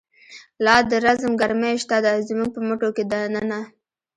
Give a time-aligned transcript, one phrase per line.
[0.65, 3.59] لا د رزم گرمی شته ده، زمونږ په مټو کی د ننه